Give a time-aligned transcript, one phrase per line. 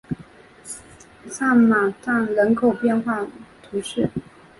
[1.29, 3.23] 萨马藏人口变化
[3.61, 4.09] 图示